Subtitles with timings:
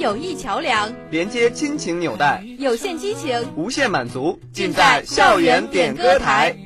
[0.00, 6.56] 友谊桥梁，连接亲情纽带，有限激情，无限满足，尽在校园点歌台。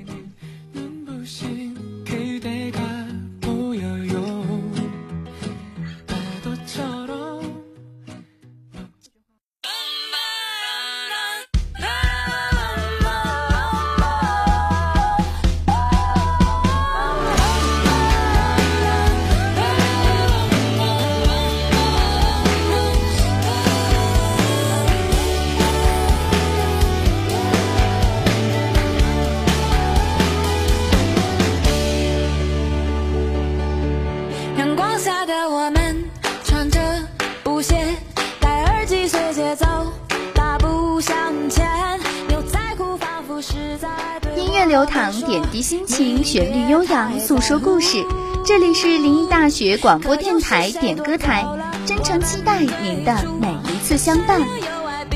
[44.36, 48.04] 音乐流淌点滴心情，旋律悠扬，诉说故事。
[48.44, 51.46] 这里是临沂大学广播电台点歌台，
[51.86, 54.40] 真诚期待您的每一次相伴。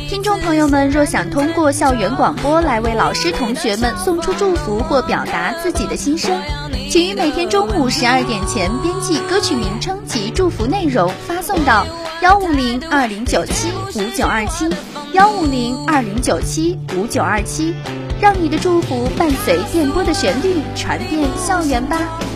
[0.08, 6.40] 听众朋友们，若想通过校园广播来为老师同学们送出祝福或表达自己的心声，
[6.90, 11.86] 请于每天中午十二点前编辑歌曲名称及祝福内容发送到
[12.22, 14.70] 幺五零二零九七五九二七
[15.12, 17.74] 幺五零二零九七五九二七。
[18.20, 22.27] 让你的祝福伴随电波的旋律传遍校园吧。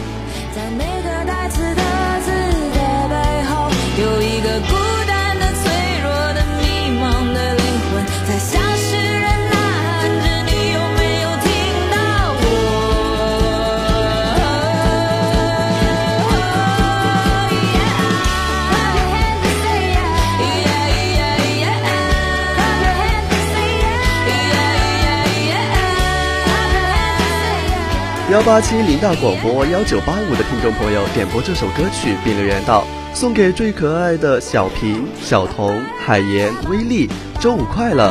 [28.33, 32.83] 幺八七零大广播幺九八五的听众朋友点播这首歌曲并留言道
[33.13, 38.11] ：“送给最可爱的小平、小童、海岩、威力，周五快乐！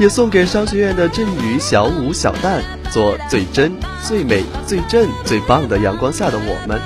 [0.00, 2.60] 也送给商学院的振宇、小五、小蛋，
[2.90, 3.72] 做最真、
[4.02, 6.80] 最美、最正、最棒的阳光下的我们。”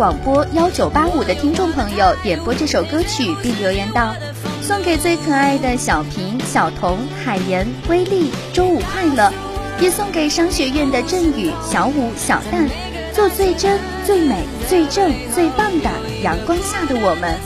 [0.00, 4.14] 广播幺九八五的听众朋友点播这首歌曲，并留言道
[4.62, 9.30] ：“送给最可爱的小平、小童、海岩、威力，周五快乐！
[9.78, 12.66] 也送给商学院的振宇、小五、小蛋，
[13.12, 14.36] 做最真、最美、
[14.70, 15.90] 最正、最棒的
[16.22, 17.36] 阳光下的我们。”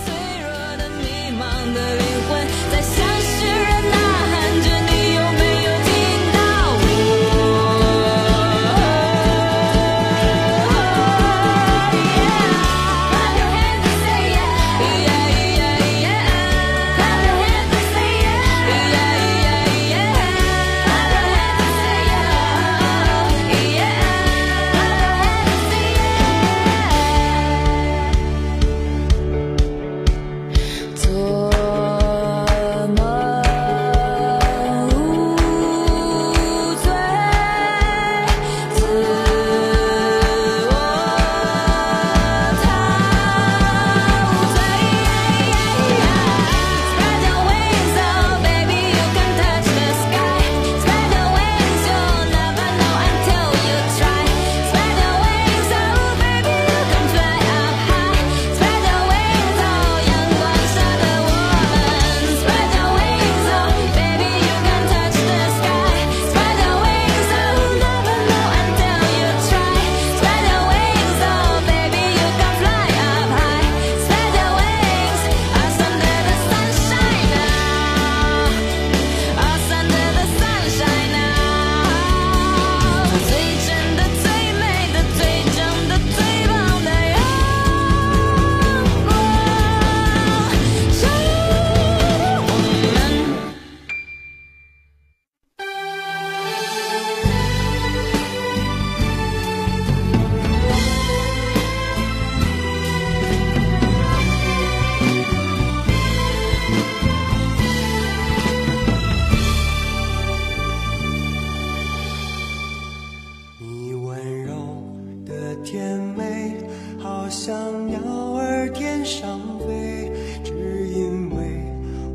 [117.45, 117.99] 像鸟
[118.39, 120.11] 儿天上飞，
[120.43, 121.61] 只因为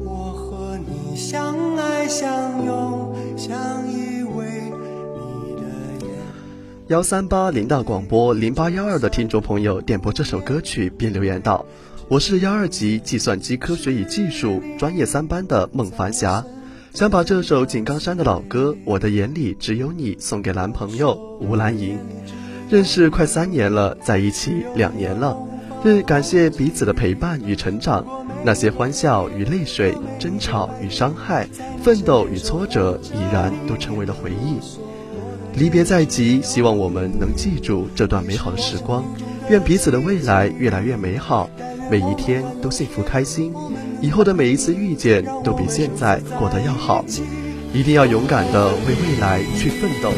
[0.04, 4.72] 我和你相爱相拥相依偎。
[5.46, 6.10] 你的眼。
[6.88, 11.64] 幺三八零大广播零八幺二的听众朋友点播这首歌曲，并留言道
[12.10, 16.44] ：“我是幺二级计算机科学与技术专业三班的孟凡霞。”
[16.96, 22.00] 想把这首井冈山的老歌《我的眼里只有你》送给男朋友吴兰莹。
[22.70, 25.36] 认识快三年了，在一起两年了，
[25.84, 28.06] 日感谢彼此的陪伴与成长。”
[28.46, 31.46] 那些欢笑与泪水，争吵与伤害，
[31.84, 34.60] 奋斗与挫折，已然都成为了回忆。
[35.60, 39.04] 离别在即，希望我们能记住这段美好的时光，
[39.50, 41.50] 愿彼此的未来越来越美好，
[41.92, 43.52] 每一天都幸福开心，
[44.00, 47.04] 以后的每一次遇见都比现在过得要好。
[47.74, 50.12] 一定要勇敢的为未来去奋斗。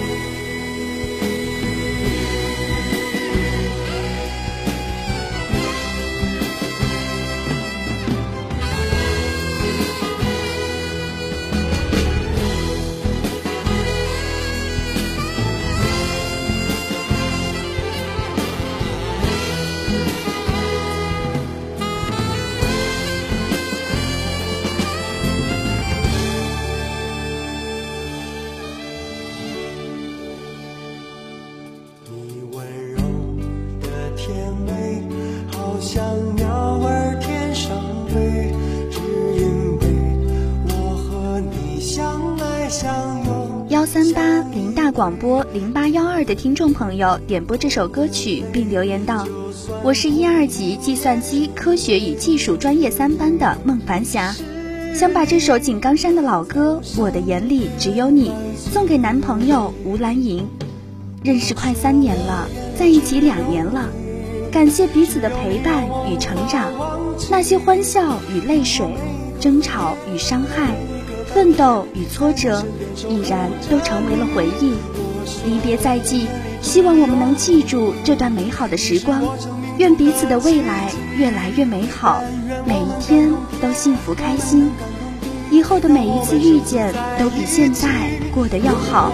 [34.65, 35.03] 美
[35.51, 36.03] 好像
[36.35, 37.71] 鸟儿天上
[38.07, 38.51] 飞
[38.89, 38.99] 只
[39.37, 39.87] 因为
[40.67, 49.25] 我和你相爱相拥幺三八林大广播零八幺二的听众朋友点播这首歌曲，并留言道
[49.83, 54.35] ：“我是一二级计算机科学与技术专业三班的孟凡霞，
[54.93, 60.45] 想把这首井冈山的老歌《我的眼里只有你》送给男朋友吴兰莹。
[61.23, 63.89] 认识快三年了，在一起两年了，
[64.51, 66.71] 感谢彼此的陪伴与成长，
[67.29, 68.85] 那些欢笑与泪水，
[69.39, 70.75] 争吵与伤害。”
[71.33, 72.65] 奋斗与挫折，
[73.07, 74.73] 已然都成为了回忆。
[75.45, 76.27] 离别在即，
[76.61, 79.23] 希望我们能记住这段美好的时光。
[79.77, 82.21] 愿彼此的未来越来越美好，
[82.65, 83.31] 每一天
[83.61, 84.71] 都幸福开心。
[85.49, 87.87] 以后的每一次遇见，都比现在
[88.35, 89.13] 过得要好。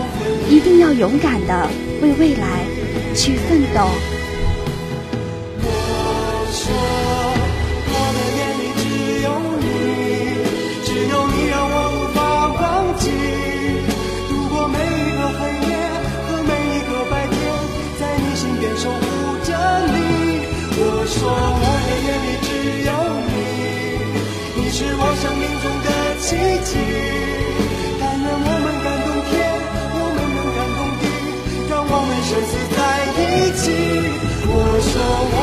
[0.50, 1.68] 一定要勇敢的
[2.02, 2.66] 为未来
[3.14, 4.17] 去奋斗。
[5.68, 6.12] 我
[6.52, 6.64] 说
[7.90, 8.84] 我的眼里只
[9.26, 9.28] 有
[9.62, 9.66] 你
[10.86, 12.18] 只有你让我无法
[12.48, 13.06] 忘记
[14.30, 15.72] 度过每一个黑夜
[16.28, 17.36] 和每一个白天
[18.00, 19.06] 在你身边守护
[19.44, 19.50] 着
[19.94, 19.98] 你。
[20.80, 22.50] 我说我的眼里只
[22.86, 22.92] 有
[23.28, 23.36] 你
[24.56, 25.88] 你是我生命中的
[26.22, 26.28] 奇
[26.66, 26.70] 迹
[28.00, 29.34] 但愿我们感动天
[29.92, 31.04] 我们能感动地
[31.70, 32.78] 让我们生死在
[33.18, 33.66] 一起。
[34.50, 34.94] 我说
[35.34, 35.38] 我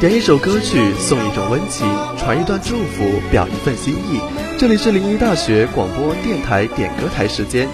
[0.00, 1.84] 点一首歌曲，送一种温情，
[2.16, 4.20] 传一段祝福，表一份心意。
[4.56, 7.68] 这里是临沂大学广播电台点歌台时间，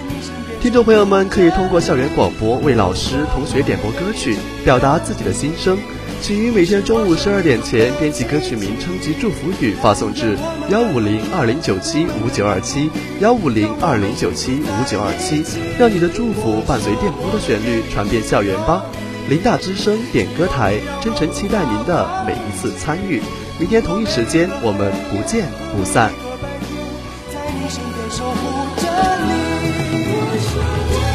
[0.59, 5.77] 听众朋友们可以通过校园广播为老师、同学点播歌曲，表达自己的心声。
[6.19, 10.35] 请于每天中午十二点前编辑歌曲名称及祝福语发送至
[10.69, 15.43] 幺五零二零九七五九二七幺五零二零九七五九二七，
[15.77, 18.83] 让你的祝福伴随电波的旋律传遍校园吧。
[19.27, 23.21] 林大之声点歌台真诚期待您的每一次参与。
[23.59, 26.11] 明天同一时间我们不见不散。
[27.33, 28.35] 在你身边守护
[28.81, 28.85] 着
[29.25, 31.14] 你